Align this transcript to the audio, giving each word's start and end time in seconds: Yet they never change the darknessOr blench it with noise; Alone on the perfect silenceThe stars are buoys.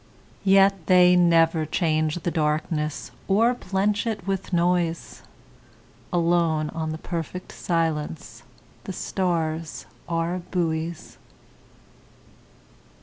Yet 0.43 0.87
they 0.87 1.15
never 1.15 1.63
change 1.63 2.21
the 2.23 2.31
darknessOr 2.31 3.53
blench 3.59 4.07
it 4.07 4.25
with 4.25 4.51
noise; 4.51 5.21
Alone 6.11 6.71
on 6.71 6.91
the 6.91 6.97
perfect 6.97 7.51
silenceThe 7.51 8.41
stars 8.95 9.85
are 10.09 10.39
buoys. 10.49 11.19